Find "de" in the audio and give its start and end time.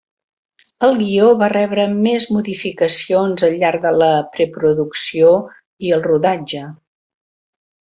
3.85-3.93